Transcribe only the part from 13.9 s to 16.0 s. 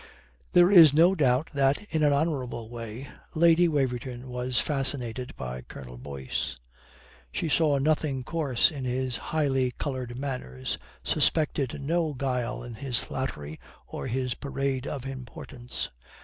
his parade of importance.